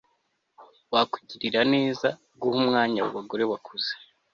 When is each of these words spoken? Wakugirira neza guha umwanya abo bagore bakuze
Wakugirira 0.93 1.61
neza 1.73 2.07
guha 2.39 2.55
umwanya 2.61 2.99
abo 3.01 3.11
bagore 3.17 3.43
bakuze 3.51 3.91